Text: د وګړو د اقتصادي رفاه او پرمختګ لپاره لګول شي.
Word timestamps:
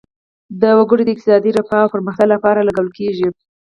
د 0.61 0.63
وګړو 0.79 1.03
د 1.05 1.09
اقتصادي 1.13 1.51
رفاه 1.57 1.81
او 1.83 1.91
پرمختګ 1.95 2.27
لپاره 2.33 2.65
لګول 2.67 2.87
شي. 3.17 3.27